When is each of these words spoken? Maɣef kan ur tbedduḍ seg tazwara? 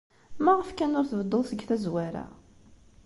Maɣef 0.43 0.69
kan 0.73 0.97
ur 0.99 1.05
tbedduḍ 1.07 1.43
seg 1.47 1.59
tazwara? 1.69 2.25